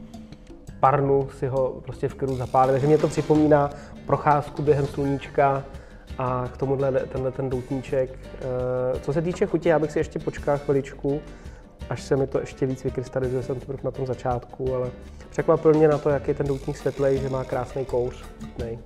parnu 0.81 1.29
si 1.39 1.47
ho 1.47 1.81
prostě 1.85 2.09
v 2.09 2.15
klidu 2.15 2.37
zapálit. 2.37 2.73
Takže 2.73 2.87
mě 2.87 2.99
to 2.99 3.09
připomíná 3.09 3.71
procházku 4.07 4.63
během 4.63 4.87
sluníčka 4.87 5.65
a 6.19 6.49
k 6.53 6.57
tomuhle 6.57 6.93
tenhle 6.93 7.31
ten 7.31 7.51
doutníček. 7.51 8.11
Uh, 8.11 9.01
co 9.01 9.13
se 9.13 9.23
týče 9.23 9.47
chutě, 9.47 9.69
já 9.69 9.79
bych 9.79 9.93
si 9.93 9.99
ještě 9.99 10.19
počkal 10.19 10.59
chviličku, 10.59 11.21
až 11.91 12.03
se 12.03 12.17
mi 12.17 12.27
to 12.27 12.41
ještě 12.41 12.67
víc 12.67 12.85
vykrystalizuje, 12.85 13.43
jsem 13.43 13.61
teprve 13.61 13.79
na 13.85 13.91
tom 13.91 14.07
začátku, 14.07 14.75
ale 14.75 14.91
překvapil 15.31 15.75
mě 15.75 15.89
na 15.89 15.99
to, 15.99 16.11
jak 16.11 16.29
je 16.29 16.35
ten 16.35 16.47
doutník 16.47 16.77
světlej, 16.77 17.19
že 17.19 17.29
má 17.29 17.45
krásný 17.45 17.85
kouř. 17.85 18.25
Nej. 18.59 18.79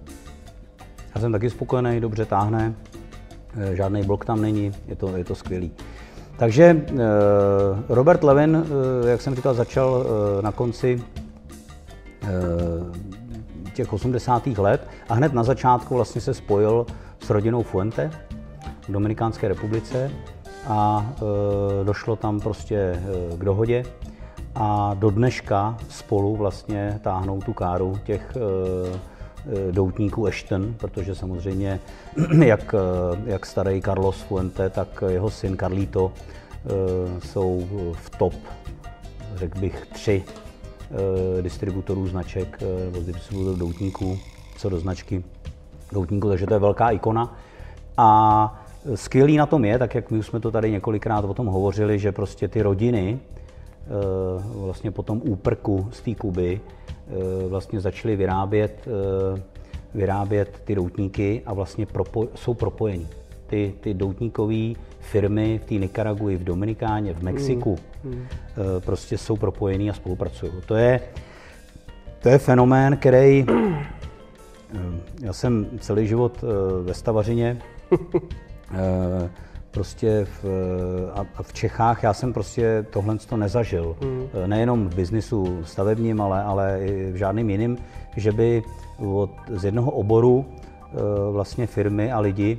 Já 1.14 1.20
jsem 1.20 1.32
taky 1.32 1.50
spokojený, 1.50 2.00
dobře 2.00 2.24
táhne, 2.24 2.74
eh, 3.56 3.76
žádný 3.76 4.02
blok 4.02 4.24
tam 4.24 4.42
není, 4.42 4.72
je 4.86 4.96
to, 4.96 5.16
je 5.16 5.24
to 5.24 5.34
skvělý. 5.34 5.72
Takže 6.36 6.84
eh, 6.88 6.94
Robert 7.88 8.22
Levin, 8.24 8.64
eh, 9.04 9.10
jak 9.10 9.20
jsem 9.20 9.34
říkal, 9.34 9.54
začal 9.54 10.06
na 10.40 10.52
konci 10.52 11.02
těch 13.74 13.92
80. 13.92 14.58
let 14.58 14.88
a 15.08 15.14
hned 15.14 15.32
na 15.32 15.44
začátku 15.44 15.94
vlastně 15.94 16.20
se 16.20 16.34
spojil 16.34 16.86
s 17.22 17.30
rodinou 17.30 17.62
Fuente 17.62 18.10
v 18.88 18.92
Dominikánské 18.92 19.48
republice 19.48 20.10
a 20.66 21.12
e, 21.80 21.84
došlo 21.84 22.16
tam 22.16 22.40
prostě 22.40 22.76
e, 22.76 23.36
k 23.36 23.44
dohodě 23.44 23.84
a 24.54 24.94
do 24.94 25.10
dneška 25.10 25.76
spolu 25.88 26.36
vlastně 26.36 27.00
táhnou 27.02 27.40
tu 27.40 27.52
káru 27.52 27.98
těch 28.04 28.36
e, 28.36 29.68
e 29.68 29.72
doutníků 29.72 30.26
Ashton, 30.26 30.74
protože 30.74 31.14
samozřejmě 31.14 31.80
jak, 32.44 32.74
e, 32.74 32.78
jak 33.30 33.46
starý 33.46 33.82
Carlos 33.82 34.22
Fuente, 34.22 34.70
tak 34.70 35.04
jeho 35.08 35.30
syn 35.30 35.56
Carlito 35.56 36.12
e, 36.12 37.20
jsou 37.20 37.68
v 37.92 38.10
top, 38.10 38.34
řekl 39.34 39.60
bych, 39.60 39.86
tři 39.92 40.24
distributorů 41.42 42.08
značek 42.08 42.62
nebo 42.84 43.00
distributorů 43.00 43.56
doutníků, 43.56 44.18
co 44.56 44.68
do 44.68 44.78
značky 44.78 45.24
doutníků, 45.92 46.28
takže 46.28 46.46
to 46.46 46.54
je 46.54 46.60
velká 46.60 46.90
ikona. 46.90 47.36
A 47.96 48.62
Skvělý 48.94 49.36
na 49.36 49.46
tom 49.46 49.64
je, 49.64 49.78
tak 49.78 49.94
jak 49.94 50.10
my 50.10 50.18
už 50.18 50.26
jsme 50.26 50.40
to 50.40 50.50
tady 50.50 50.70
několikrát 50.70 51.24
o 51.24 51.34
tom 51.34 51.46
hovořili, 51.46 51.98
že 51.98 52.12
prostě 52.12 52.48
ty 52.48 52.62
rodiny 52.62 53.18
eh, 53.18 53.88
vlastně 54.54 54.90
po 54.90 55.02
tom 55.02 55.20
úprku 55.24 55.88
z 55.92 56.00
té 56.00 56.14
Kuby 56.14 56.60
eh, 56.60 57.48
vlastně 57.48 57.80
začaly 57.80 58.16
vyrábět, 58.16 58.88
eh, 59.36 59.42
vyrábět 59.94 60.62
ty 60.64 60.74
doutníky 60.74 61.42
a 61.46 61.54
vlastně 61.54 61.86
propo, 61.86 62.28
jsou 62.34 62.54
propojení. 62.54 63.08
Ty, 63.46 63.74
ty 63.80 63.94
doutníkové 63.94 64.72
firmy 65.00 65.60
v 65.64 65.64
té 65.64 65.74
Nikaraguji, 65.74 66.36
v 66.36 66.44
Dominikáně, 66.44 67.14
v 67.14 67.22
Mexiku 67.22 67.78
mm. 68.04 68.10
Mm. 68.10 68.24
prostě 68.80 69.18
jsou 69.18 69.36
propojený 69.36 69.90
a 69.90 69.92
spolupracují. 69.92 70.52
To 70.66 70.74
je, 70.74 71.00
to 72.22 72.28
je 72.28 72.38
fenomén, 72.38 72.96
který 72.96 73.46
já 75.20 75.32
jsem 75.32 75.66
celý 75.80 76.06
život 76.06 76.44
ve 76.82 76.94
stavařině 76.94 77.58
Eh, 78.74 79.30
prostě 79.70 80.24
v, 80.24 80.44
a 81.14 81.42
v 81.42 81.52
Čechách 81.52 82.02
já 82.02 82.14
jsem 82.14 82.32
prostě 82.32 82.86
tohle 82.90 83.18
to 83.18 83.36
nezažil. 83.36 83.96
Mm. 84.04 84.28
Nejenom 84.46 84.88
v 84.88 84.94
biznisu 84.94 85.64
stavebním, 85.64 86.20
ale, 86.20 86.42
ale 86.42 86.80
i 86.82 87.12
v 87.12 87.16
žádným 87.16 87.50
jiným, 87.50 87.78
že 88.16 88.32
by 88.32 88.62
od, 88.98 89.30
z 89.48 89.64
jednoho 89.64 89.90
oboru 89.90 90.44
eh, 90.48 90.96
vlastně 91.32 91.66
firmy 91.66 92.12
a 92.12 92.20
lidi 92.20 92.58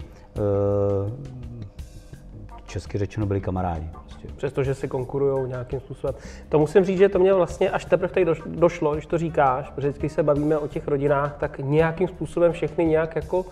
česky 2.73 2.97
řečeno 2.97 3.25
byli 3.25 3.41
kamarádi. 3.41 3.89
Prostě. 3.91 4.27
Přestože 4.37 4.75
si 4.75 4.87
konkurují 4.87 5.49
nějakým 5.49 5.79
způsobem. 5.79 6.15
To 6.49 6.59
musím 6.59 6.85
říct, 6.85 6.97
že 6.97 7.09
to 7.09 7.19
mě 7.19 7.33
vlastně 7.33 7.69
až 7.69 7.85
teprve 7.85 8.13
tady 8.13 8.25
došlo, 8.45 8.93
když 8.93 9.05
to 9.05 9.17
říkáš, 9.17 9.69
protože 9.69 9.89
vždycky 9.89 10.09
se 10.09 10.23
bavíme 10.23 10.57
o 10.57 10.67
těch 10.67 10.87
rodinách, 10.87 11.35
tak 11.39 11.59
nějakým 11.59 12.07
způsobem 12.07 12.51
všechny 12.51 12.85
nějak 12.85 13.15
jako 13.15 13.45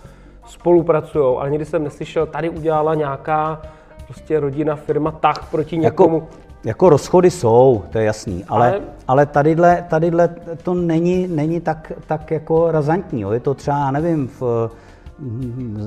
spolupracují, 0.46 1.36
ale 1.38 1.50
nikdy 1.50 1.64
jsem 1.64 1.84
neslyšel, 1.84 2.26
tady 2.26 2.48
udělala 2.50 2.94
nějaká 2.94 3.62
prostě 4.06 4.40
rodina, 4.40 4.76
firma 4.76 5.10
tak 5.10 5.50
proti 5.50 5.76
jako- 5.76 5.84
někomu. 5.84 6.16
Jako, 6.16 6.36
jako 6.64 6.88
rozchody 6.88 7.30
jsou, 7.30 7.84
to 7.90 7.98
je 7.98 8.04
jasný, 8.04 8.44
ale, 8.48 8.70
ale, 8.70 8.80
ale 9.08 9.26
tadyhle, 9.26 9.84
tadyhle 9.90 10.28
to 10.62 10.74
není, 10.74 11.28
není 11.28 11.60
tak, 11.60 11.92
tak 12.06 12.30
jako 12.30 12.70
razantní. 12.70 13.20
Jo. 13.20 13.30
Je 13.30 13.40
to 13.40 13.54
třeba, 13.54 13.90
nevím, 13.90 14.28
v, 14.40 14.70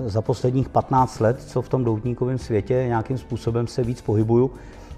za 0.05 0.21
posledních 0.21 0.69
15 0.69 1.19
let, 1.19 1.41
co 1.41 1.61
v 1.61 1.69
tom 1.69 1.83
doutníkovém 1.83 2.37
světě 2.37 2.83
nějakým 2.87 3.17
způsobem 3.17 3.67
se 3.67 3.83
víc 3.83 4.01
pohybuju, 4.01 4.51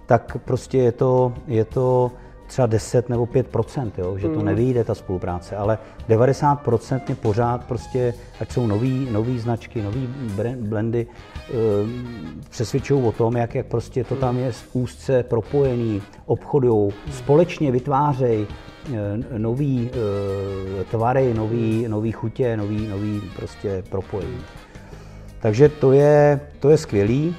tak 0.05 0.37
prostě 0.45 0.77
je 0.77 0.91
to, 0.91 1.33
je 1.47 1.65
to 1.65 2.11
třeba 2.47 2.67
10 2.67 3.09
nebo 3.09 3.25
5 3.25 3.47
jo, 3.97 4.17
že 4.17 4.27
to 4.27 4.39
mm. 4.39 4.45
nevyjde 4.45 4.83
ta 4.83 4.95
spolupráce, 4.95 5.55
ale 5.55 5.77
90% 6.09 7.01
mě 7.07 7.15
pořád 7.15 7.63
prostě, 7.63 8.13
ať 8.39 8.51
jsou 8.51 8.67
nový, 8.67 9.07
nový 9.11 9.39
značky, 9.39 9.81
nový 9.81 10.09
blendy, 10.55 11.07
eh, 11.37 11.53
přesvědčují 12.49 13.03
o 13.03 13.11
tom, 13.11 13.37
jak, 13.37 13.55
jak 13.55 13.65
prostě 13.65 14.03
to 14.03 14.15
tam 14.15 14.37
je 14.37 14.51
úzce 14.73 15.23
propojený, 15.23 16.01
obchodují, 16.25 16.93
společně 17.11 17.71
vytvářejí 17.71 18.47
nový 19.37 19.89
eh, 19.89 20.83
tvary, 20.83 21.33
nový, 21.33 21.87
nový 21.87 22.11
chutě, 22.11 22.57
nový, 22.57 22.87
nový 22.87 23.21
prostě 23.35 23.83
propojení. 23.89 24.39
Takže 25.39 25.69
to 25.69 25.91
je, 25.91 26.39
to 26.59 26.69
je 26.69 26.77
skvělý. 26.77 27.35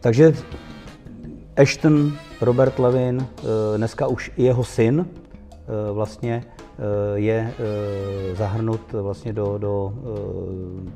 Takže 0.00 0.32
Ashton 1.56 2.12
Robert 2.40 2.78
Levin, 2.78 3.26
eh, 3.38 3.44
dneska 3.78 4.06
už 4.06 4.30
jeho 4.36 4.64
syn 4.64 5.06
eh, 5.08 5.92
vlastně 5.92 6.44
eh, 6.44 7.18
je 7.18 7.52
zahrnut 8.34 8.92
vlastně 8.92 9.32
do, 9.32 9.58
do 9.58 9.92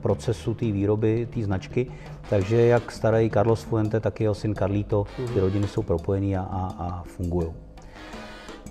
procesu 0.00 0.54
té 0.54 0.64
výroby, 0.64 1.28
té 1.34 1.42
značky. 1.42 1.86
Takže 2.30 2.66
jak 2.66 2.92
starý 2.92 3.30
Carlos 3.30 3.62
Fuente, 3.62 4.00
tak 4.00 4.20
jeho 4.20 4.34
syn 4.34 4.54
Carlito, 4.54 5.06
ty 5.16 5.22
mhm. 5.22 5.40
rodiny 5.40 5.68
jsou 5.68 5.82
propojený 5.82 6.36
a, 6.36 6.42
a, 6.42 6.74
a 6.78 7.02
fungují. 7.02 7.48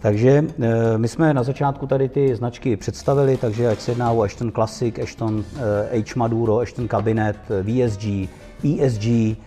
Takže 0.02 0.46
my 0.98 1.08
jsme 1.08 1.34
na 1.34 1.44
začátku 1.44 1.88
tady 1.88 2.10
ty 2.10 2.36
značky 2.36 2.78
představili, 2.78 3.38
takže 3.38 3.68
ať 3.68 3.80
se 3.80 3.92
jedná 3.92 4.12
o 4.12 4.22
Ashton 4.22 4.52
Classic, 4.52 5.00
Ashton 5.00 5.44
H. 5.92 6.16
Maduro, 6.16 6.60
Ashton 6.60 6.88
Cabinet, 6.88 7.38
VSG, 7.64 8.30
ESG, 8.64 9.38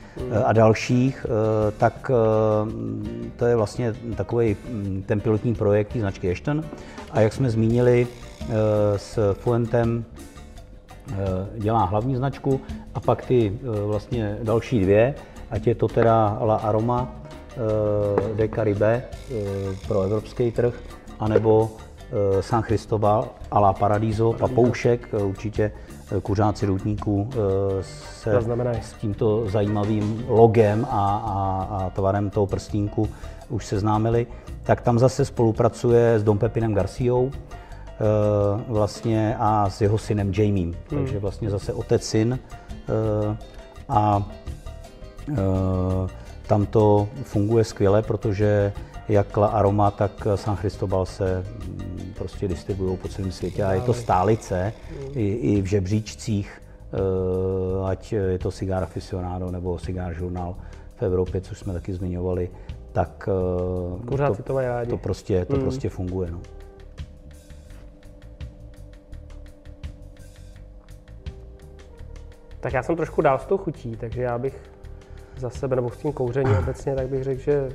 a 0.44 0.52
dalších, 0.52 1.26
eh, 1.26 1.73
tak 1.78 2.11
eh, 2.11 3.32
to 3.37 3.47
je 3.47 3.56
vlastně 3.56 3.94
takový 4.16 4.56
mm, 4.71 5.02
ten 5.06 5.21
pilotní 5.21 5.54
projekt 5.54 5.97
značky 5.97 6.32
Ashton. 6.32 6.64
A 7.11 7.21
jak 7.21 7.32
jsme 7.32 7.50
zmínili, 7.50 8.06
eh, 8.40 8.47
s 8.97 9.35
Fuentem 9.35 10.04
dělá 11.59 11.85
hlavní 11.85 12.16
značku 12.16 12.61
a 12.94 13.00
pak 13.00 13.26
ty 13.26 13.59
vlastně 13.87 14.38
další 14.42 14.80
dvě, 14.80 15.14
ať 15.50 15.66
je 15.66 15.75
to 15.75 15.88
teda 15.88 16.38
La 16.42 16.56
Aroma 16.56 17.21
de 18.37 18.49
Caribe 18.49 19.02
pro 19.88 20.02
evropský 20.02 20.50
trh, 20.50 20.75
anebo 21.21 21.71
San 22.40 22.62
Cristobal 22.62 23.28
a 23.50 23.61
La 23.61 23.73
Paradiso, 23.73 24.32
papoušek, 24.32 25.09
určitě 25.25 25.73
kuřáci 26.21 26.66
eh, 26.66 27.37
se 27.82 28.40
s 28.80 28.92
tímto 28.92 29.49
zajímavým 29.49 30.25
logem 30.28 30.87
a, 30.90 31.16
a, 31.16 31.76
a 31.76 31.90
tvarem 31.90 32.30
toho 32.30 32.46
prstínku 32.46 33.09
už 33.48 33.66
seznámili, 33.66 34.26
tak 34.62 34.81
tam 34.81 34.98
zase 34.98 35.24
spolupracuje 35.24 36.18
s 36.18 36.22
Dom 36.22 36.38
Pepinem 36.38 36.74
Garciou 36.74 37.31
eh, 37.33 37.94
vlastně 38.68 39.37
a 39.38 39.70
s 39.70 39.81
jeho 39.81 39.98
synem 39.98 40.33
Jamiem. 40.35 40.72
Hmm. 40.72 40.74
Takže 40.88 41.18
vlastně 41.18 41.50
zase 41.50 41.72
otec 41.72 42.03
syn 42.07 42.38
eh, 42.88 43.37
a 43.88 44.29
tam 46.46 46.66
to 46.66 47.09
funguje 47.22 47.64
skvěle, 47.64 48.02
protože 48.02 48.72
jak 49.09 49.37
La 49.37 49.46
Aroma, 49.46 49.90
tak 49.90 50.26
San 50.35 50.57
Cristobal 50.57 51.07
se 51.07 51.44
mm, 51.44 52.12
prostě 52.18 52.48
distribuují 52.48 52.96
po 52.96 53.09
celém 53.09 53.33
světě 53.33 53.64
a 53.64 53.72
je 53.72 53.81
to 53.81 53.94
stálice 53.94 54.72
i, 55.14 55.26
i 55.26 55.62
v 55.62 55.66
žebříčcích, 55.66 56.62
eh, 56.92 57.90
ať 57.90 58.12
je 58.12 58.38
to 58.38 58.50
Cigar 58.50 58.83
Aficionado 58.83 59.50
nebo 59.50 59.78
Cigar 59.78 60.14
Journal 60.18 60.57
v 60.96 61.02
Evropě, 61.02 61.40
což 61.40 61.59
jsme 61.59 61.72
taky 61.72 61.92
zmiňovali, 61.92 62.50
tak 62.92 63.28
eh, 63.28 64.07
Kuřáci 64.07 64.37
to, 64.37 64.42
to, 64.42 64.55
mají 64.55 64.66
rádi. 64.66 64.90
to 64.90 64.96
prostě, 64.96 65.44
to 65.44 65.57
mm. 65.57 65.62
prostě 65.62 65.88
funguje. 65.88 66.31
No. 66.31 66.40
Tak 72.61 72.72
já 72.72 72.83
jsem 72.83 72.96
trošku 72.96 73.22
dál 73.22 73.38
s 73.38 73.46
tou 73.46 73.59
chutí, 73.59 73.96
takže 73.96 74.22
já 74.22 74.38
bych 74.38 74.71
za 75.42 75.50
sebe, 75.50 75.76
nebo 75.76 75.90
s 75.90 75.96
tím 75.96 76.12
kouřením 76.12 76.57
obecně, 76.57 76.94
tak 76.94 77.09
bych 77.09 77.24
řekl, 77.24 77.40
že 77.40 77.68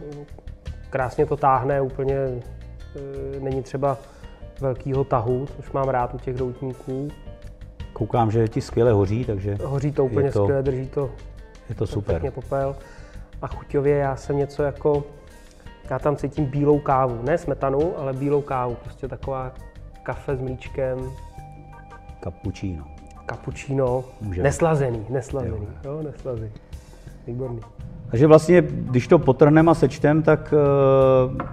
krásně 0.90 1.26
to 1.26 1.38
táhne, 1.38 1.82
úplně 1.82 2.16
e, 2.16 2.42
není 3.40 3.64
třeba 3.64 3.98
velkýho 4.62 5.04
tahu, 5.04 5.46
což 5.56 5.72
mám 5.72 5.90
rád 5.90 6.14
u 6.14 6.18
těch 6.18 6.36
doutníků. 6.36 7.08
Koukám, 7.94 8.32
že 8.32 8.48
ti 8.48 8.62
skvěle 8.62 8.92
hoří, 8.92 9.26
takže... 9.26 9.58
Hoří 9.64 9.92
to 9.92 10.06
úplně 10.06 10.32
to, 10.32 10.44
skvěle, 10.44 10.64
drží 10.64 10.88
to 10.88 11.10
je 11.70 11.76
to 11.76 11.88
super. 11.88 12.32
popel. 12.32 12.76
A 13.42 13.48
chuťově 13.48 13.98
já 13.98 14.16
jsem 14.16 14.38
něco 14.38 14.64
jako, 14.64 15.04
já 15.90 16.00
tam 16.00 16.16
cítím 16.16 16.46
bílou 16.46 16.80
kávu, 16.80 17.20
ne 17.24 17.38
smetanu, 17.38 18.00
ale 18.00 18.14
bílou 18.14 18.42
kávu, 18.42 18.76
prostě 18.84 19.08
taková 19.08 19.52
kafe 20.04 20.36
s 20.36 20.40
mlíčkem. 20.40 21.12
Cappuccino. 22.24 22.86
Cappuccino, 23.30 24.04
neslazený, 24.22 25.06
neslazený, 25.10 25.68
jo, 25.84 25.92
jo 25.92 26.02
neslazený. 26.04 26.52
Výborný. 27.28 27.60
Takže 28.10 28.28
vlastně, 28.28 28.64
když 28.70 29.08
to 29.08 29.20
potrhneme 29.20 29.72
a 29.72 29.74
sečtem, 29.74 30.22
tak 30.22 30.54
eh, 30.54 31.44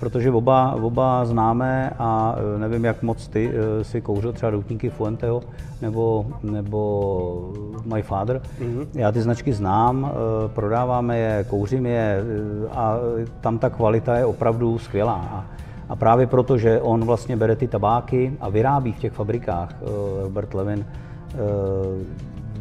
protože 0.00 0.30
oba, 0.30 0.72
oba 0.82 1.24
známe 1.24 1.90
a 1.98 2.36
eh, 2.38 2.58
nevím, 2.58 2.84
jak 2.84 3.02
moc 3.02 3.28
ty 3.28 3.50
eh, 3.52 3.84
si 3.84 4.00
kouřil 4.00 4.32
třeba 4.32 4.50
doutníky 4.50 4.90
Fuenteho 4.90 5.42
nebo, 5.82 6.26
nebo 6.42 7.52
My 7.94 8.02
Father. 8.02 8.40
Mm-hmm. 8.60 8.86
Já 8.94 9.12
ty 9.12 9.22
značky 9.22 9.52
znám, 9.52 10.12
prodáváme 10.54 11.18
je, 11.18 11.44
kouřím 11.48 11.86
je 11.86 12.22
a 12.70 12.96
tam 13.40 13.58
ta 13.58 13.70
kvalita 13.70 14.16
je 14.16 14.24
opravdu 14.24 14.78
skvělá. 14.78 15.28
A, 15.32 15.44
a 15.88 15.96
právě 15.96 16.26
proto, 16.26 16.58
že 16.58 16.80
on 16.80 17.04
vlastně 17.04 17.36
bere 17.36 17.56
ty 17.56 17.68
tabáky 17.68 18.32
a 18.40 18.48
vyrábí 18.48 18.92
v 18.92 18.98
těch 18.98 19.12
fabrikách, 19.12 19.74
Robert 20.22 20.54
Levin, 20.54 20.84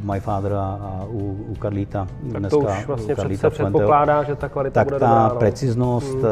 My 0.03 0.19
Father 0.19 0.53
a, 0.53 0.79
a 0.81 1.05
u, 1.09 1.45
u 1.47 1.55
Karlíta 1.55 2.07
tak 2.31 2.39
dneska. 2.39 2.57
To 2.57 2.59
už 2.59 2.85
vlastně 2.87 3.15
Karlíta 3.15 3.49
před, 3.49 3.57
se 3.57 3.63
předpokládá, 3.63 4.23
že 4.23 4.35
ta 4.35 4.49
kvalita 4.49 4.73
tak 4.73 4.87
bude 4.87 4.99
ta 4.99 5.05
dobrá, 5.05 5.27
no. 5.27 5.35
preciznost, 5.35 6.13
hmm. 6.13 6.25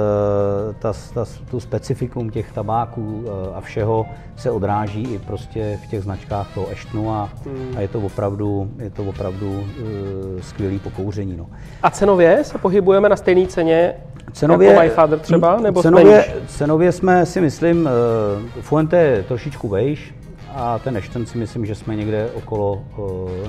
Eh, 0.69 0.73
ta, 0.79 0.93
ta, 1.13 1.25
tu 1.51 1.59
specifikum 1.59 2.29
těch 2.29 2.51
tabáků 2.51 3.23
eh, 3.25 3.55
a 3.55 3.61
všeho 3.61 4.05
se 4.35 4.51
odráží 4.51 5.03
i 5.03 5.19
prostě 5.19 5.79
v 5.83 5.87
těch 5.87 6.03
značkách 6.03 6.53
toho 6.53 6.67
Ashtonu 6.71 7.11
a, 7.11 7.29
hmm. 7.45 7.73
a 7.77 7.81
je 7.81 7.87
to 7.87 7.99
opravdu, 7.99 8.69
je 8.79 8.89
to 8.89 9.03
opravdu 9.03 9.49
uh, 9.49 9.65
skvělý 10.41 10.79
pokouření. 10.79 11.37
No. 11.37 11.47
A 11.83 11.89
cenově 11.89 12.43
se 12.43 12.57
pohybujeme 12.57 13.09
na 13.09 13.15
stejné 13.15 13.47
ceně 13.47 13.93
cenově, 14.33 14.69
jako 14.69 14.81
My 14.81 14.89
Father 14.89 15.19
třeba, 15.19 15.59
nebo 15.59 15.81
cenově, 15.81 16.25
cenově 16.47 16.91
jsme 16.91 17.25
si 17.25 17.41
myslím, 17.41 17.89
uh, 18.55 18.61
Fuente 18.61 18.97
je 18.97 19.23
trošičku 19.23 19.67
vejš, 19.67 20.13
a 20.57 20.79
ten 20.79 20.97
Ashton 20.97 21.25
si 21.25 21.37
myslím, 21.37 21.65
že 21.65 21.75
jsme 21.75 21.95
někde 21.95 22.31
okolo 22.31 22.83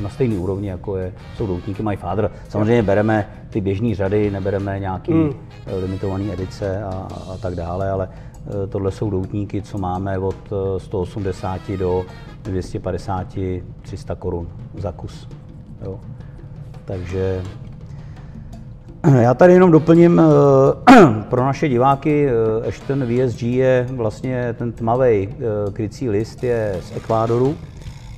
na 0.01 0.09
stejné 0.09 0.39
úrovni, 0.39 0.69
jako 0.69 0.97
je, 0.97 1.13
jsou 1.37 1.47
doutníky 1.47 1.83
My 1.83 1.97
Father. 1.97 2.31
Samozřejmě 2.49 2.83
bereme 2.83 3.29
ty 3.51 3.61
běžné 3.61 3.95
řady, 3.95 4.31
nebereme 4.31 4.79
nějaký 4.79 5.13
mm. 5.13 5.33
limitované 5.81 6.33
edice 6.33 6.83
a, 6.83 7.09
a 7.35 7.37
tak 7.37 7.55
dále, 7.55 7.91
ale 7.91 8.09
e, 8.65 8.67
tohle 8.67 8.93
jsou 8.93 9.11
doutníky, 9.11 9.63
co 9.63 9.79
máme 9.79 10.19
od 10.19 10.53
180 10.79 11.71
e, 11.71 11.77
do 11.77 12.07
250, 12.43 13.39
300 13.83 14.15
korun 14.15 14.49
za 14.75 14.93
kus. 14.93 15.29
Jo. 15.83 16.01
Takže 16.85 17.43
já 19.07 19.35
tady 19.35 19.53
jenom 19.53 19.71
doplním 19.71 20.21
eh, 20.21 20.95
pro 21.29 21.45
naše 21.45 21.69
diváky, 21.69 22.29
až 22.69 22.81
ten 22.81 23.07
VSG 23.07 23.43
je 23.43 23.87
vlastně 23.91 24.55
ten 24.59 24.73
tmavý 24.73 25.29
eh, 25.29 25.71
krycí 25.73 26.11
list 26.11 26.45
je 26.45 26.77
z 26.83 26.97
Ekvádoru, 26.97 27.55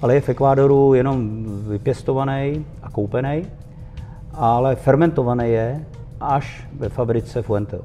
ale 0.02 0.14
je 0.14 0.20
v 0.20 0.28
Ekvádoru 0.28 0.94
jenom 0.94 1.44
vypěstovaný 1.68 2.66
a 2.82 2.90
koupený, 2.90 3.42
ale 4.34 4.76
fermentovaný 4.76 5.50
je 5.50 5.84
až 6.20 6.66
ve 6.78 6.88
fabrice 6.88 7.42
Fuente 7.42 7.78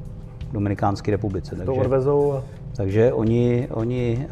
v 0.50 0.54
Dominikánské 0.54 1.12
republice. 1.12 1.50
Takže, 1.50 1.66
to 1.66 1.74
odvezou 1.74 2.42
takže 2.76 3.14
oni, 3.14 3.68
oni 3.72 4.28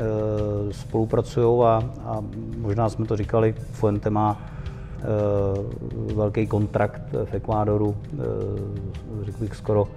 spolupracují 0.72 1.64
a, 1.64 1.84
a 2.06 2.24
možná 2.58 2.90
jsme 2.90 3.06
to 3.06 3.18
říkali, 3.18 3.56
Fuente 3.72 4.10
má 4.10 4.53
velký 6.16 6.48
kontrakt 6.48 7.02
v 7.26 7.34
Ekvádoru, 7.34 7.98
řekl 9.22 9.38
bych 9.40 9.56
skoro 9.56 9.88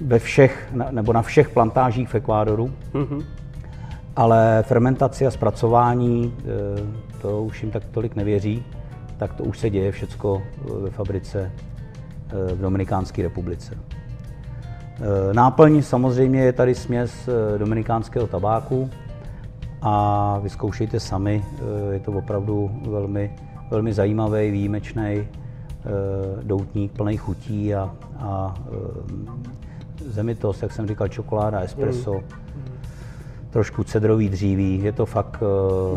ve 0.00 0.18
všech, 0.18 0.72
nebo 0.90 1.12
na 1.12 1.22
všech 1.22 1.48
plantážích 1.48 2.08
v 2.08 2.14
Ekvádoru. 2.14 2.70
Mm-hmm. 2.92 3.24
Ale 4.16 4.64
fermentace 4.66 5.26
a 5.26 5.30
zpracování, 5.30 6.34
to 7.22 7.42
už 7.42 7.62
jim 7.62 7.72
tak 7.72 7.84
tolik 7.84 8.16
nevěří, 8.16 8.64
tak 9.16 9.34
to 9.34 9.44
už 9.44 9.58
se 9.58 9.70
děje 9.70 9.92
všecko 9.92 10.42
ve 10.80 10.90
fabrice 10.90 11.52
v 12.54 12.60
Dominikánské 12.60 13.22
republice. 13.22 13.78
Náplň 15.32 15.82
samozřejmě 15.82 16.40
je 16.40 16.52
tady 16.52 16.74
směs 16.74 17.28
dominikánského 17.58 18.26
tabáku, 18.26 18.90
a 19.82 20.38
vyzkoušejte 20.42 21.00
sami. 21.00 21.44
Eh, 21.44 21.94
je 21.94 22.00
to 22.00 22.12
opravdu 22.12 22.70
velmi, 22.90 23.30
velmi 23.70 23.92
zajímavý, 23.92 24.50
výjimečný 24.50 25.02
eh, 25.04 25.26
doutník, 26.42 26.92
plný 26.92 27.16
chutí 27.16 27.74
a, 27.74 27.94
a 28.18 28.54
eh, 28.66 30.10
zemitost, 30.10 30.62
jak 30.62 30.72
jsem 30.72 30.86
říkal, 30.86 31.08
čokoláda, 31.08 31.60
espresso, 31.60 32.14
mm. 32.14 32.22
trošku 33.50 33.84
cedrový 33.84 34.28
dříví. 34.28 34.80
Je 34.82 34.92
to 34.92 35.06
fakt 35.06 35.42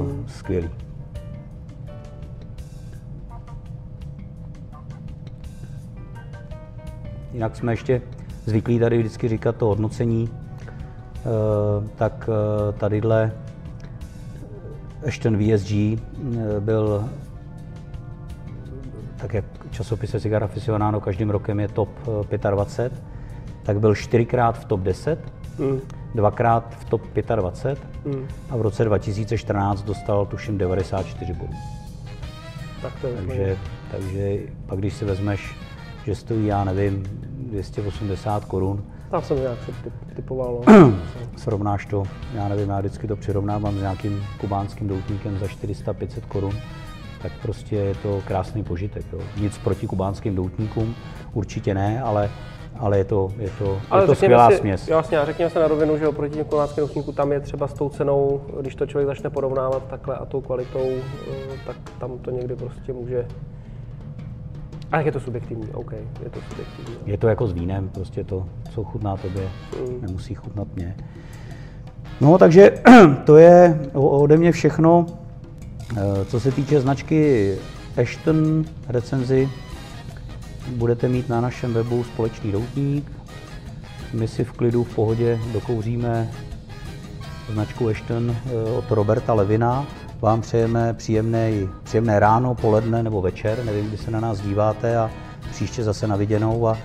mm. 0.02 0.24
skvělý. 0.28 0.70
Jinak 7.34 7.56
jsme 7.56 7.74
ještě 7.74 8.02
zvyklí 8.46 8.80
tady 8.80 8.98
vždycky 8.98 9.28
říkat 9.28 9.56
to 9.56 9.66
hodnocení, 9.66 10.30
tak 11.96 12.30
tadyhle 12.78 13.32
Ashton 15.08 15.38
VSG 15.38 15.72
byl, 16.60 17.10
tak 19.22 19.34
jak 19.34 19.46
časopise 19.72 20.20
Cigar 20.20 20.44
Aficionado 20.44 21.02
každým 21.02 21.30
rokem 21.30 21.60
je 21.60 21.68
top 21.68 21.90
25, 22.50 22.94
eh, 22.94 23.02
tak 23.64 23.80
byl 23.80 23.96
čtyřikrát 23.96 24.60
v 24.60 24.66
top 24.66 24.80
10, 24.80 25.20
mm. 25.60 25.80
dvakrát 26.16 26.76
v 26.80 26.86
top 26.86 27.02
25 27.36 27.80
mm. 28.06 28.28
a 28.50 28.58
v 28.58 28.62
roce 28.62 28.86
2014 28.86 29.84
dostal 29.84 30.26
tuším 30.26 30.58
94 30.58 31.34
bodů. 31.34 31.54
Tak 32.82 32.94
to 33.02 33.08
je 33.08 33.16
takže, 33.16 33.58
takže 33.92 34.40
pak 34.66 34.80
když 34.80 34.94
si 34.94 35.06
vezmeš, 35.06 35.56
že 36.06 36.16
stojí, 36.16 36.46
já 36.46 36.64
nevím, 36.64 37.04
280 37.50 38.46
korun, 38.46 38.84
tam 39.12 39.22
jsem 39.22 39.40
nějak 39.40 39.58
se 39.64 39.72
typoval. 40.16 40.62
No. 40.68 40.94
Srovnáš 41.38 41.86
to, 41.86 42.04
já 42.34 42.48
nevím, 42.48 42.70
já 42.70 42.80
vždycky 42.80 43.08
to 43.08 43.16
přirovnávám 43.16 43.78
s 43.78 43.82
nějakým 43.82 44.24
kubánským 44.38 44.88
doutníkem 44.88 45.40
za 45.40 45.46
400-500 45.46 46.22
korun, 46.28 46.54
tak 47.24 47.32
prostě 47.42 47.76
je 47.76 47.96
to 47.96 48.22
krásný 48.28 48.64
požitek. 48.64 49.06
Jo. 49.14 49.20
Nic 49.38 49.58
proti 49.58 49.88
kubánským 49.88 50.36
doutníkům, 50.36 50.96
určitě 51.34 51.74
ne, 51.74 52.02
ale 52.02 52.30
ale 52.80 52.98
je 52.98 53.04
to, 53.04 53.32
je 53.38 53.50
to, 53.60 53.82
ale 53.90 54.04
je 54.04 54.08
to 54.08 54.16
skvělá 54.16 54.50
si, 54.50 54.58
směs. 54.58 54.88
Jasně, 54.88 55.20
a 55.20 55.26
řekněme 55.26 55.50
se 55.50 55.60
na 55.60 55.68
rovinu, 55.68 55.98
že 55.98 56.08
oproti 56.08 56.44
kubánským 56.44 56.82
doutníkům 56.82 57.14
tam 57.14 57.32
je 57.32 57.40
třeba 57.40 57.68
s 57.68 57.74
tou 57.74 57.90
cenou, 57.90 58.42
když 58.62 58.76
to 58.76 58.86
člověk 58.86 59.08
začne 59.08 59.30
porovnávat 59.30 59.84
takhle 59.90 60.16
a 60.16 60.26
tou 60.26 60.42
kvalitou, 60.42 60.90
eh, 60.90 61.34
tak 61.66 61.76
tam 62.00 62.18
to 62.18 62.32
někdy 62.32 62.56
prostě 62.56 62.94
může 62.94 63.26
a 64.92 65.00
je 65.00 65.12
to 65.12 65.20
subjektivní, 65.20 65.68
OK, 65.74 65.92
je 66.24 66.30
to 66.30 66.40
subjektivní. 66.50 66.96
Je 67.06 67.18
to 67.18 67.28
jako 67.28 67.48
s 67.48 67.52
vínem, 67.52 67.90
prostě 67.90 68.24
to, 68.24 68.46
co 68.72 68.84
chutná 68.84 69.18
tobě, 69.18 69.50
mm. 69.80 70.02
nemusí 70.02 70.36
chutnat 70.36 70.68
mě. 70.76 70.96
No, 72.22 72.38
takže 72.38 72.72
to 73.26 73.38
je 73.38 73.80
ode 73.94 74.38
mě 74.38 74.52
všechno. 74.52 75.06
Eh, 75.98 76.26
co 76.26 76.40
se 76.40 76.52
týče 76.52 76.82
značky 76.82 77.56
Ashton 78.02 78.66
recenzi, 78.88 79.50
budete 80.68 81.08
mít 81.08 81.30
na 81.30 81.42
našem 81.42 81.74
webu 81.74 82.04
společný 82.04 82.52
doutník. 82.52 83.12
My 84.14 84.28
si 84.28 84.44
v 84.44 84.52
klidu, 84.52 84.84
v 84.84 84.96
pohodě 84.96 85.40
dokouříme 85.54 86.32
značku 87.54 87.90
Ashton 87.90 88.36
eh, 88.36 88.72
od 88.72 88.92
Roberta 88.92 89.34
Levina 89.34 89.88
vám 90.22 90.42
přejeme 90.42 90.94
příjemné, 90.94 91.52
příjemné 91.84 92.20
ráno, 92.20 92.56
poledne 92.56 93.04
nebo 93.04 93.22
večer, 93.22 93.66
nevím, 93.66 93.88
kdy 93.88 93.98
se 93.98 94.12
na 94.12 94.20
nás 94.20 94.42
díváte 94.42 94.98
a 94.98 95.12
příště 95.52 95.84
zase 95.84 96.08
na 96.08 96.16
viděnou 96.16 96.68
a 96.68 96.78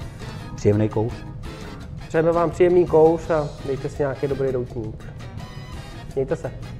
příjemný 0.57 0.89
kous. 0.89 1.13
Přejeme 2.09 2.33
vám 2.33 2.51
příjemný 2.51 2.87
kous 2.87 3.31
a 3.31 3.49
dejte 3.67 3.89
si 3.89 4.03
nějaký 4.03 4.27
dobrý 4.27 4.53
doutník. 4.53 5.05
Mějte 6.15 6.37
se. 6.37 6.76